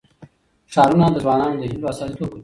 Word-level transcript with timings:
ښارونه 0.73 1.07
د 1.11 1.15
ځوانانو 1.23 1.55
د 1.61 1.63
هیلو 1.71 1.87
استازیتوب 1.91 2.29
کوي. 2.31 2.39